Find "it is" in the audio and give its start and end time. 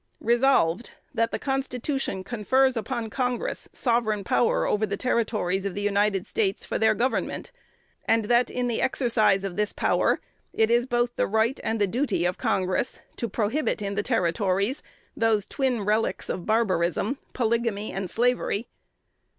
10.53-10.87